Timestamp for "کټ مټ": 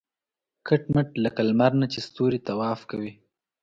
0.67-1.09